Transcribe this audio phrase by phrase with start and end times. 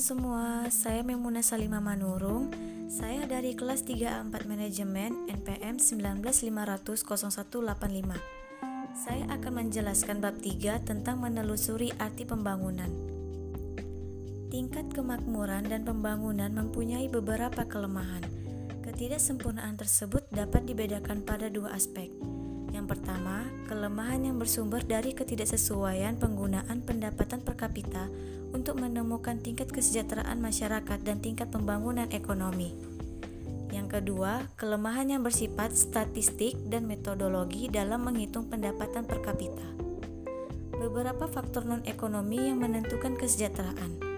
[0.00, 2.48] teman-teman semua, saya Memuna Salima Manurung.
[2.88, 8.16] Saya dari kelas 3A4 Manajemen NPM 195000185.
[8.96, 12.88] Saya akan menjelaskan bab 3 tentang menelusuri arti pembangunan.
[14.48, 18.24] Tingkat kemakmuran dan pembangunan mempunyai beberapa kelemahan.
[18.80, 22.08] Ketidaksempurnaan tersebut dapat dibedakan pada dua aspek.
[22.70, 28.06] Yang pertama, kelemahan yang bersumber dari ketidaksesuaian penggunaan pendapatan per kapita
[28.50, 32.74] untuk menemukan tingkat kesejahteraan masyarakat dan tingkat pembangunan ekonomi.
[33.70, 39.66] Yang kedua, kelemahan yang bersifat statistik dan metodologi dalam menghitung pendapatan per kapita.
[40.74, 44.10] Beberapa faktor non-ekonomi yang menentukan kesejahteraan.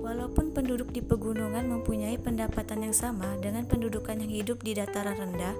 [0.00, 5.54] Walaupun penduduk di pegunungan mempunyai pendapatan yang sama dengan pendudukan yang hidup di dataran rendah,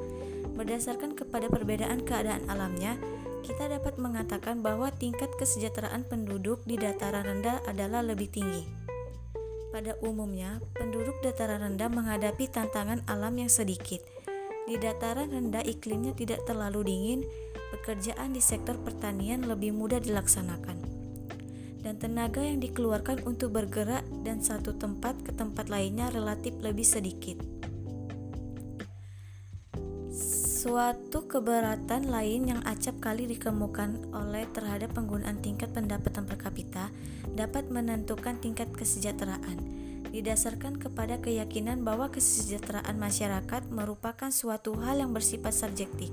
[0.61, 3.01] Berdasarkan kepada perbedaan keadaan alamnya,
[3.41, 8.69] kita dapat mengatakan bahwa tingkat kesejahteraan penduduk di dataran rendah adalah lebih tinggi.
[9.73, 14.05] Pada umumnya, penduduk dataran rendah menghadapi tantangan alam yang sedikit.
[14.69, 17.25] Di dataran rendah iklimnya tidak terlalu dingin,
[17.73, 20.77] pekerjaan di sektor pertanian lebih mudah dilaksanakan.
[21.81, 27.60] Dan tenaga yang dikeluarkan untuk bergerak dan satu tempat ke tempat lainnya relatif lebih sedikit.
[30.61, 36.93] Suatu keberatan lain yang acap kali dikemukakan oleh terhadap penggunaan tingkat pendapatan per kapita
[37.33, 39.57] dapat menentukan tingkat kesejahteraan.
[40.13, 46.13] Didasarkan kepada keyakinan bahwa kesejahteraan masyarakat merupakan suatu hal yang bersifat subjektif.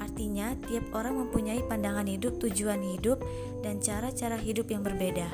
[0.00, 3.20] Artinya, tiap orang mempunyai pandangan hidup, tujuan hidup,
[3.60, 5.28] dan cara-cara hidup yang berbeda.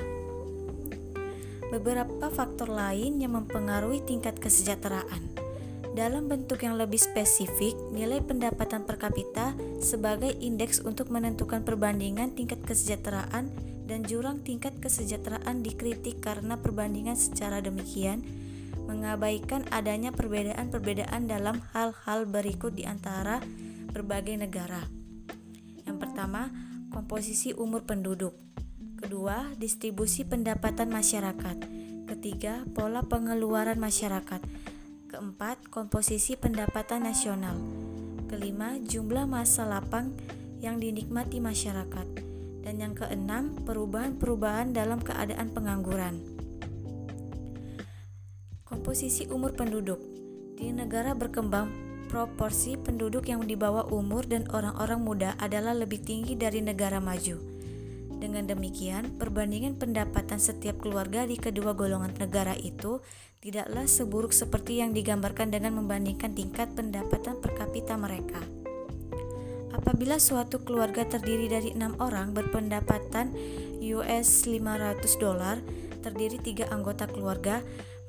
[1.71, 5.44] Beberapa faktor lain yang mempengaruhi tingkat kesejahteraan
[5.95, 12.59] dalam bentuk yang lebih spesifik, nilai pendapatan per kapita sebagai indeks untuk menentukan perbandingan tingkat
[12.67, 13.47] kesejahteraan
[13.87, 18.27] dan jurang tingkat kesejahteraan dikritik karena perbandingan secara demikian
[18.91, 23.39] mengabaikan adanya perbedaan-perbedaan dalam hal-hal berikut di antara
[23.95, 24.83] berbagai negara.
[25.87, 26.51] Yang pertama,
[26.91, 28.35] komposisi umur penduduk.
[28.99, 31.57] Kedua, distribusi pendapatan masyarakat.
[32.11, 34.43] Ketiga, pola pengeluaran masyarakat.
[35.15, 37.55] Keempat, komposisi pendapatan nasional.
[38.27, 40.11] Kelima, jumlah masa lapang
[40.59, 42.19] yang dinikmati masyarakat.
[42.67, 46.19] Dan yang keenam, perubahan-perubahan dalam keadaan pengangguran.
[48.67, 50.03] Komposisi umur penduduk
[50.59, 51.71] di negara berkembang,
[52.11, 57.54] proporsi penduduk yang di bawah umur dan orang-orang muda adalah lebih tinggi dari negara maju.
[58.19, 63.03] Dengan demikian, perbandingan pendapatan setiap keluarga di kedua golongan negara itu
[63.45, 68.41] tidaklah seburuk seperti yang digambarkan dengan membandingkan tingkat pendapatan per kapita mereka.
[69.75, 73.35] Apabila suatu keluarga terdiri dari enam orang berpendapatan
[73.83, 75.59] US 500 dolar,
[76.01, 77.61] terdiri tiga anggota keluarga,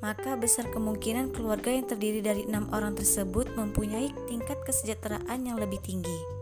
[0.04, 5.80] maka besar kemungkinan keluarga yang terdiri dari enam orang tersebut mempunyai tingkat kesejahteraan yang lebih
[5.82, 6.35] tinggi.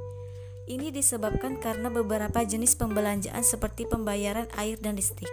[0.65, 5.29] Ini disebabkan karena beberapa jenis pembelanjaan seperti pembayaran air dan listrik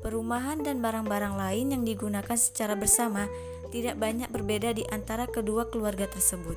[0.00, 3.26] perumahan dan barang-barang lain yang digunakan secara bersama
[3.68, 6.56] tidak banyak berbeda di antara kedua keluarga tersebut.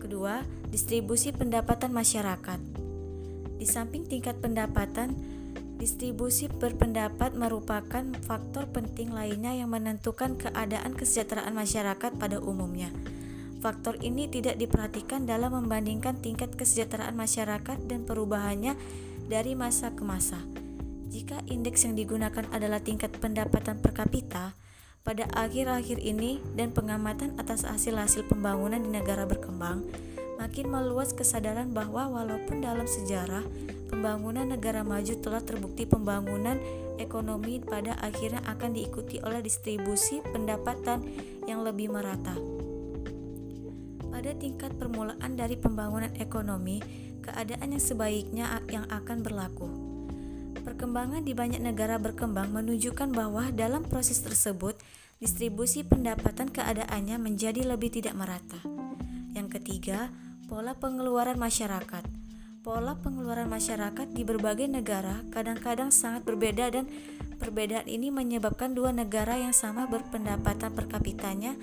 [0.00, 0.40] Kedua,
[0.72, 2.60] distribusi pendapatan masyarakat.
[3.60, 5.12] Di samping tingkat pendapatan,
[5.76, 12.88] distribusi berpendapat merupakan faktor penting lainnya yang menentukan keadaan kesejahteraan masyarakat pada umumnya.
[13.66, 18.78] Faktor ini tidak diperhatikan dalam membandingkan tingkat kesejahteraan masyarakat dan perubahannya
[19.26, 20.38] dari masa ke masa.
[21.10, 24.54] Jika indeks yang digunakan adalah tingkat pendapatan per kapita,
[25.02, 29.82] pada akhir-akhir ini dan pengamatan atas hasil-hasil pembangunan di negara berkembang,
[30.38, 33.42] makin meluas kesadaran bahwa walaupun dalam sejarah
[33.90, 36.62] pembangunan negara maju telah terbukti pembangunan
[37.02, 41.02] ekonomi pada akhirnya akan diikuti oleh distribusi pendapatan
[41.50, 42.55] yang lebih merata.
[44.26, 46.82] Pada tingkat permulaan dari pembangunan ekonomi,
[47.22, 49.70] keadaan yang sebaiknya yang akan berlaku.
[50.66, 54.82] Perkembangan di banyak negara berkembang menunjukkan bahwa dalam proses tersebut,
[55.22, 58.58] distribusi pendapatan keadaannya menjadi lebih tidak merata.
[59.30, 60.10] Yang ketiga,
[60.50, 62.02] pola pengeluaran masyarakat.
[62.66, 66.90] Pola pengeluaran masyarakat di berbagai negara kadang-kadang sangat berbeda dan
[67.38, 71.54] perbedaan ini menyebabkan dua negara yang sama berpendapatan per kapitanya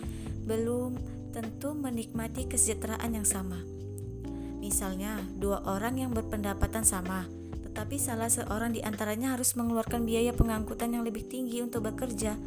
[0.48, 3.60] belum tentu menikmati kesejahteraan yang sama.
[4.62, 7.28] Misalnya, dua orang yang berpendapatan sama,
[7.74, 12.38] tapi salah seorang di antaranya harus mengeluarkan biaya pengangkutan yang lebih tinggi untuk bekerja,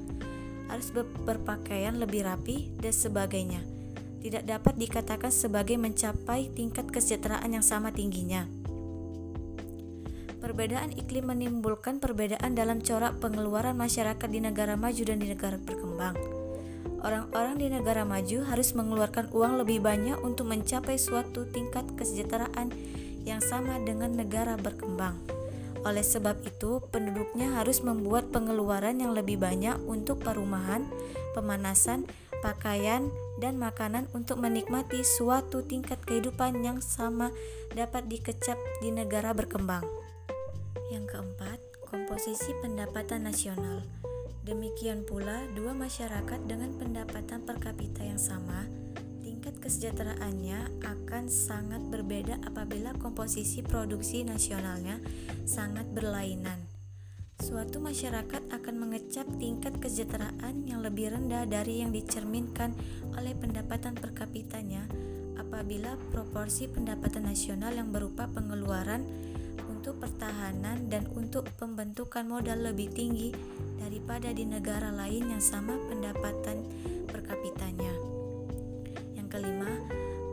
[0.71, 0.89] harus
[1.27, 3.61] berpakaian lebih rapi, dan sebagainya.
[4.23, 8.47] Tidak dapat dikatakan sebagai mencapai tingkat kesejahteraan yang sama tingginya.
[10.41, 16.36] Perbedaan iklim menimbulkan perbedaan dalam corak pengeluaran masyarakat di negara maju dan di negara berkembang.
[17.07, 22.75] Orang-orang di negara maju harus mengeluarkan uang lebih banyak untuk mencapai suatu tingkat kesejahteraan
[23.23, 25.15] yang sama dengan negara berkembang.
[25.87, 30.83] Oleh sebab itu, penduduknya harus membuat pengeluaran yang lebih banyak untuk perumahan,
[31.31, 32.11] pemanasan,
[32.43, 33.07] pakaian,
[33.39, 37.31] dan makanan untuk menikmati suatu tingkat kehidupan yang sama
[37.71, 39.87] dapat dikecap di negara berkembang.
[40.91, 43.87] Yang keempat, komposisi pendapatan nasional.
[44.47, 48.63] Demikian pula, dua masyarakat dengan pendapatan per kapita yang sama,
[49.19, 55.03] tingkat kesejahteraannya akan sangat berbeda apabila komposisi produksi nasionalnya
[55.43, 56.63] sangat berlainan.
[57.43, 62.71] Suatu masyarakat akan mengecap tingkat kesejahteraan yang lebih rendah dari yang dicerminkan
[63.19, 64.87] oleh pendapatan per kapitanya
[65.43, 69.03] apabila proporsi pendapatan nasional yang berupa pengeluaran
[69.87, 73.31] untuk pertahanan dan untuk pembentukan modal lebih tinggi
[73.79, 76.67] daripada di negara lain yang sama pendapatan
[77.07, 77.95] per kapitanya.
[79.15, 79.71] Yang kelima,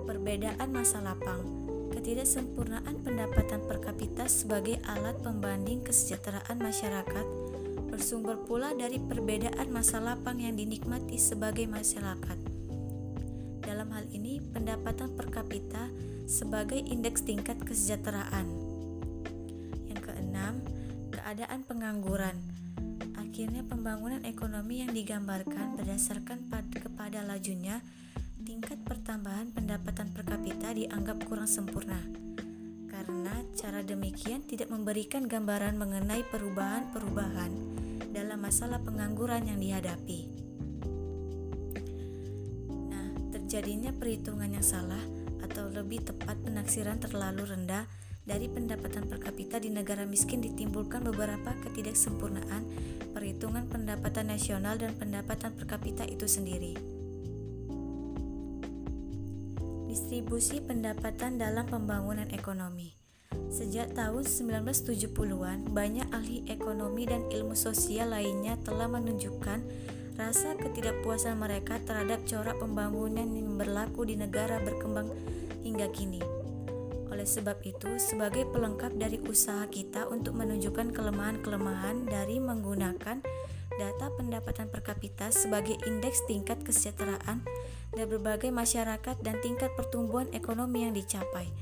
[0.10, 1.46] perbedaan masa lapang.
[1.94, 7.26] Ketidaksempurnaan pendapatan per kapita sebagai alat pembanding kesejahteraan masyarakat
[7.94, 12.42] bersumber pula dari perbedaan masa lapang yang dinikmati sebagai masyarakat.
[13.62, 15.94] Dalam hal ini, pendapatan per kapita
[16.26, 18.63] sebagai indeks tingkat kesejahteraan
[21.34, 22.38] keadaan pengangguran.
[23.18, 27.82] Akhirnya pembangunan ekonomi yang digambarkan berdasarkan kepada lajunya
[28.46, 31.98] tingkat pertambahan pendapatan per kapita dianggap kurang sempurna.
[32.86, 37.52] Karena cara demikian tidak memberikan gambaran mengenai perubahan-perubahan
[38.14, 40.30] dalam masalah pengangguran yang dihadapi.
[42.94, 45.02] Nah, terjadinya perhitungan yang salah
[45.42, 47.90] atau lebih tepat penaksiran terlalu rendah
[48.24, 52.64] dari pendapatan per kapita di negara miskin ditimbulkan beberapa ketidaksempurnaan
[53.12, 56.80] perhitungan pendapatan nasional dan pendapatan per kapita itu sendiri.
[59.92, 62.96] Distribusi pendapatan dalam pembangunan ekonomi.
[63.54, 69.62] Sejak tahun 1970-an, banyak ahli ekonomi dan ilmu sosial lainnya telah menunjukkan
[70.18, 75.14] rasa ketidakpuasan mereka terhadap corak pembangunan yang berlaku di negara berkembang
[75.62, 76.43] hingga kini.
[77.14, 83.22] Oleh sebab itu, sebagai pelengkap dari usaha kita untuk menunjukkan kelemahan-kelemahan dari menggunakan
[83.78, 87.46] data pendapatan per kapita sebagai indeks tingkat kesejahteraan
[87.94, 91.54] dan berbagai masyarakat dan tingkat pertumbuhan ekonomi yang dicapai.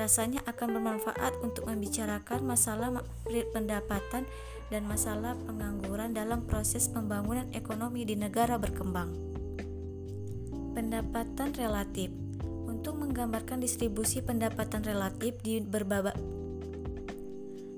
[0.00, 3.04] Rasanya akan bermanfaat untuk membicarakan masalah
[3.52, 4.24] pendapatan
[4.72, 9.12] dan masalah pengangguran dalam proses pembangunan ekonomi di negara berkembang.
[10.72, 12.25] Pendapatan relatif
[12.86, 16.14] untuk menggambarkan distribusi pendapatan relatif di berbabak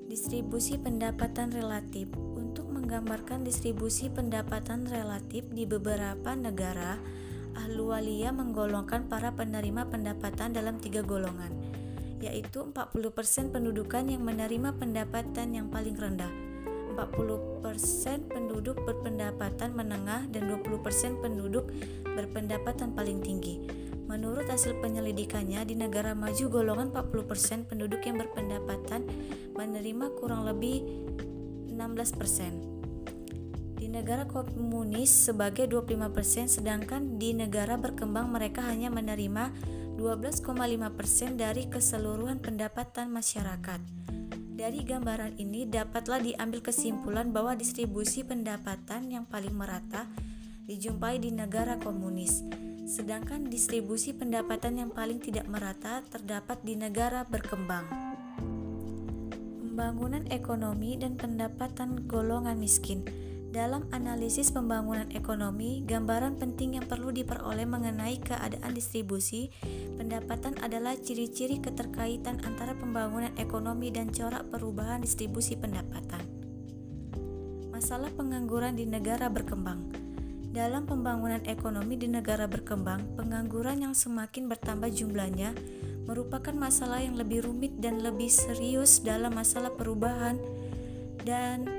[0.05, 7.01] distribusi pendapatan relatif untuk menggambarkan distribusi pendapatan relatif di beberapa negara
[7.57, 11.57] Ahluwalia menggolongkan para penerima pendapatan dalam tiga golongan
[12.21, 16.29] yaitu 40% pendudukan yang menerima pendapatan yang paling rendah
[16.93, 20.69] 40% penduduk berpendapatan menengah dan 20%
[21.17, 21.65] penduduk
[22.13, 29.05] berpendapatan paling tinggi Menurut hasil penyelidikannya, di negara maju golongan 40% penduduk yang berpendapatan
[29.53, 30.81] menerima kurang lebih
[31.69, 33.77] 16%.
[33.77, 39.53] Di negara komunis sebagai 25%, sedangkan di negara berkembang mereka hanya menerima
[40.01, 43.77] 12,5% dari keseluruhan pendapatan masyarakat.
[44.57, 50.09] Dari gambaran ini dapatlah diambil kesimpulan bahwa distribusi pendapatan yang paling merata
[50.65, 57.85] dijumpai di negara komunis sedangkan distribusi pendapatan yang paling tidak merata terdapat di negara berkembang.
[59.61, 63.05] Pembangunan ekonomi dan pendapatan golongan miskin.
[63.49, 69.49] Dalam analisis pembangunan ekonomi, gambaran penting yang perlu diperoleh mengenai keadaan distribusi
[69.97, 76.25] pendapatan adalah ciri-ciri keterkaitan antara pembangunan ekonomi dan corak perubahan distribusi pendapatan.
[77.73, 80.08] Masalah pengangguran di negara berkembang.
[80.49, 85.53] Dalam pembangunan ekonomi di negara berkembang, pengangguran yang semakin bertambah jumlahnya
[86.09, 90.41] merupakan masalah yang lebih rumit dan lebih serius dalam masalah perubahan
[91.21, 91.69] dan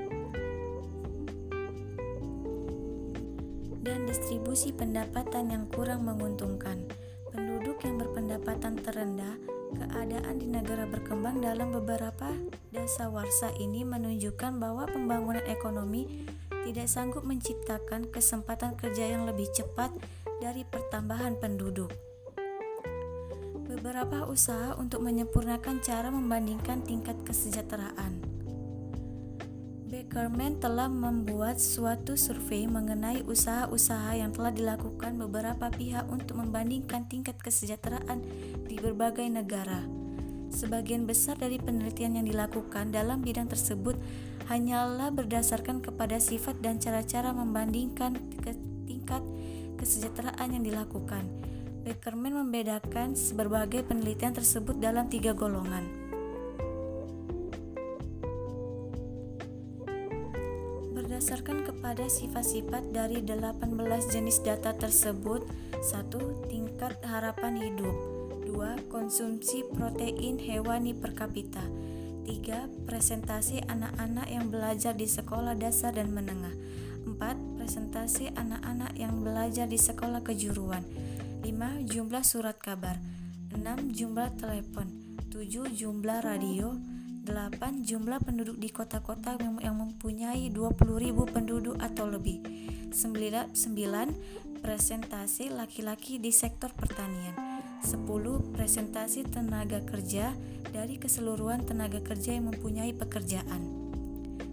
[3.82, 6.86] dan distribusi pendapatan yang kurang menguntungkan.
[7.34, 9.34] Penduduk yang berpendapatan terendah,
[9.74, 12.30] keadaan di negara berkembang dalam beberapa
[12.70, 16.26] dasawarsa ini menunjukkan bahwa pembangunan ekonomi
[16.64, 19.92] tidak sanggup menciptakan kesempatan kerja yang lebih cepat
[20.40, 21.92] dari pertambahan penduduk.
[23.70, 28.40] Beberapa usaha untuk menyempurnakan cara membandingkan tingkat kesejahteraan.
[29.90, 37.34] Beckerman telah membuat suatu survei mengenai usaha-usaha yang telah dilakukan beberapa pihak untuk membandingkan tingkat
[37.42, 38.22] kesejahteraan
[38.70, 39.82] di berbagai negara.
[40.50, 43.94] Sebagian besar dari penelitian yang dilakukan dalam bidang tersebut
[44.50, 49.22] hanyalah berdasarkan kepada sifat dan cara-cara membandingkan ke tingkat
[49.78, 51.22] kesejahteraan yang dilakukan.
[51.86, 55.86] Beckerman membedakan berbagai penelitian tersebut dalam tiga golongan.
[60.98, 63.70] Berdasarkan kepada sifat-sifat dari 18
[64.12, 65.46] jenis data tersebut,
[65.78, 66.50] 1.
[66.50, 68.09] Tingkat harapan hidup
[68.50, 68.90] 2.
[68.90, 71.62] Konsumsi protein hewani per kapita
[72.26, 72.82] 3.
[72.82, 76.50] Presentasi anak-anak yang belajar di sekolah dasar dan menengah
[77.06, 77.14] 4.
[77.62, 80.82] Presentasi anak-anak yang belajar di sekolah kejuruan
[81.46, 81.86] 5.
[81.86, 82.98] Jumlah surat kabar
[83.54, 83.94] 6.
[83.94, 84.90] Jumlah telepon
[85.30, 85.70] 7.
[85.70, 86.74] Jumlah radio
[87.30, 87.86] 8.
[87.86, 92.42] Jumlah penduduk di kota-kota yang mempunyai 20.000 penduduk atau lebih.
[92.90, 93.54] 9.
[94.60, 97.49] Presentasi laki-laki di sektor pertanian.
[97.82, 98.56] 10.
[98.56, 100.32] Presentasi tenaga kerja
[100.70, 103.62] dari keseluruhan tenaga kerja yang mempunyai pekerjaan.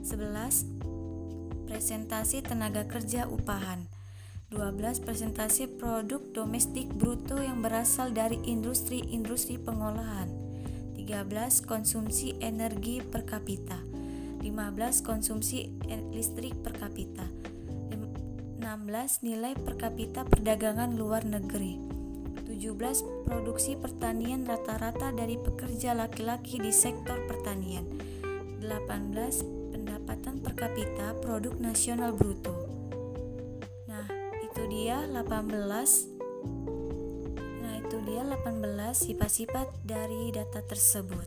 [0.04, 1.68] 11.
[1.68, 3.88] Presentasi tenaga kerja upahan.
[4.52, 5.04] 12.
[5.04, 10.48] Presentasi produk domestik bruto yang berasal dari industri-industri pengolahan.
[11.08, 13.80] 13 konsumsi energi per kapita
[14.44, 15.72] 15 konsumsi
[16.12, 17.24] listrik per kapita
[18.60, 21.87] 16 nilai per kapita perdagangan luar negeri
[22.58, 27.86] 17 produksi pertanian rata-rata dari pekerja laki-laki di sektor pertanian
[28.66, 32.54] 18 pendapatan per kapita produk nasional bruto
[33.86, 34.10] nah
[34.42, 36.18] itu dia 18
[37.88, 38.60] itu dia 18
[38.92, 41.24] sifat-sifat dari data tersebut.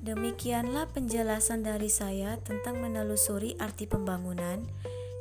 [0.00, 4.64] Demikianlah penjelasan dari saya tentang menelusuri arti pembangunan.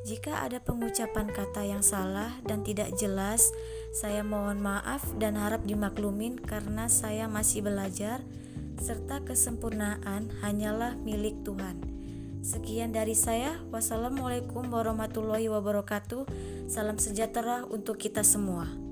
[0.09, 3.53] Jika ada pengucapan kata yang salah dan tidak jelas,
[3.93, 8.17] saya mohon maaf dan harap dimaklumin karena saya masih belajar
[8.81, 11.77] serta kesempurnaan hanyalah milik Tuhan.
[12.41, 13.61] Sekian dari saya.
[13.69, 16.25] Wassalamualaikum warahmatullahi wabarakatuh.
[16.65, 18.88] Salam sejahtera untuk kita semua.